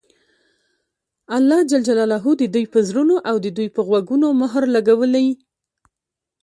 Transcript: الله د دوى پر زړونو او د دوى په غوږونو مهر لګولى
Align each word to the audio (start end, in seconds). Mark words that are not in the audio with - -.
الله 1.37 1.59
د 2.39 2.41
دوى 2.53 2.65
پر 2.73 2.81
زړونو 2.89 3.15
او 3.29 3.35
د 3.43 3.47
دوى 3.57 3.69
په 3.75 3.81
غوږونو 3.87 4.27
مهر 4.41 4.63
لګولى 4.75 5.25